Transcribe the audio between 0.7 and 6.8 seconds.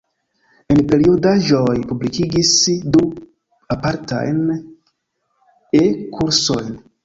En periodaĵoj publikigis du apartajn E-kursojn.